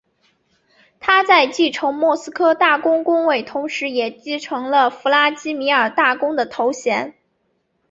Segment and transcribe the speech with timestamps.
[0.99, 7.13] 他在继承莫斯科大公公位同时也继承了弗拉基米尔大公的头衔。